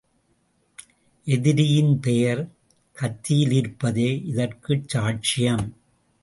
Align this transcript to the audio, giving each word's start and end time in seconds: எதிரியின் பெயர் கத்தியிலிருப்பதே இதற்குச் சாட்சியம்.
எதிரியின் 1.27 1.99
பெயர் 1.99 2.41
கத்தியிலிருப்பதே 2.97 4.25
இதற்குச் 4.25 4.97
சாட்சியம். 4.97 5.65